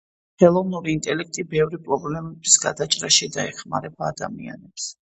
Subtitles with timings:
[0.43, 4.93] ხელოვნური ინტელექტი ბევრი პრობლემის გადაჭრაში დაეხმარება ადამიანებს